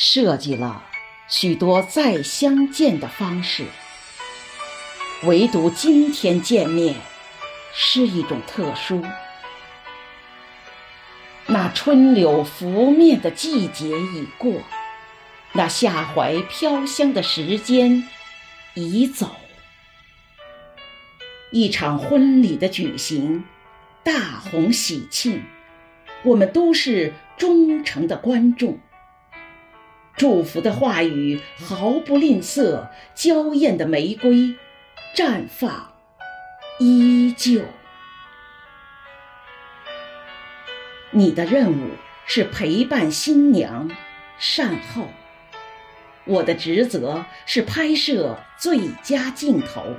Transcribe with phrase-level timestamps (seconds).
[0.00, 0.84] 设计了
[1.26, 3.64] 许多再相见的方式，
[5.24, 6.94] 唯独今天见面
[7.74, 9.04] 是一种特殊。
[11.46, 14.62] 那春柳拂面的季节已过，
[15.52, 18.08] 那夏槐飘香的时间
[18.74, 19.34] 已走。
[21.50, 23.42] 一场婚礼的举行，
[24.04, 25.42] 大红喜庆，
[26.22, 28.78] 我们都是忠诚的观众。
[30.18, 34.56] 祝福的话语毫不吝啬，娇艳的玫瑰
[35.14, 35.92] 绽放
[36.80, 37.62] 依旧。
[41.12, 41.90] 你的任务
[42.26, 43.88] 是陪伴新娘
[44.38, 45.06] 善后，
[46.24, 49.94] 我的职责是拍摄最佳镜头。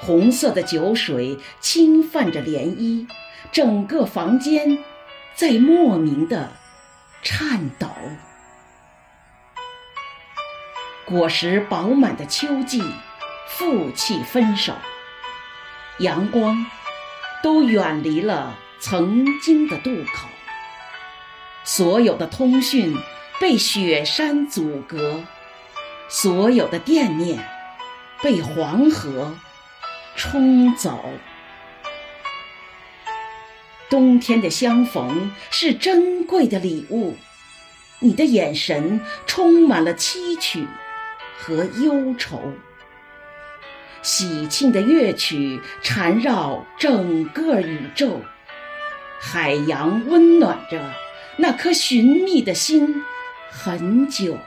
[0.00, 3.06] 红色的酒水侵犯着涟漪，
[3.52, 4.82] 整个房间
[5.34, 6.50] 在莫名的
[7.22, 7.86] 颤抖。
[11.10, 12.80] 果实饱满的秋季，
[13.48, 14.74] 负气分手，
[15.98, 16.64] 阳光
[17.42, 20.28] 都远离了曾经的渡口，
[21.64, 22.96] 所有的通讯
[23.40, 25.24] 被雪山阻隔，
[26.08, 27.44] 所有的惦念
[28.22, 29.34] 被黄河。
[30.16, 31.02] 冲走。
[33.88, 37.16] 冬天的相逢是珍贵的礼物，
[38.00, 40.66] 你的眼神充满了期许
[41.40, 42.52] 和忧愁。
[44.02, 48.20] 喜庆的乐曲缠绕整个宇宙，
[49.20, 50.92] 海洋温暖着
[51.36, 53.02] 那颗寻觅的心，
[53.50, 54.38] 很久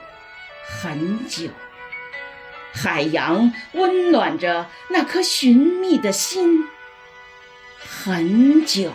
[0.66, 1.50] 很久。
[2.72, 6.64] 海洋温暖着那颗寻觅的心，
[7.78, 8.90] 很久，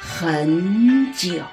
[0.00, 1.44] 很久。